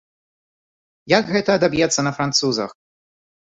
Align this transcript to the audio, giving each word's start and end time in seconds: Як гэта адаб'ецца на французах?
Як 1.17 1.29
гэта 1.35 1.49
адаб'ецца 1.61 2.01
на 2.09 2.17
французах? 2.19 2.77